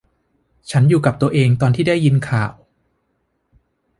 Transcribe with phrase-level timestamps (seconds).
[0.71, 2.51] ฉันอยู่กับตัวเองตอนที่ได้ยินข่าว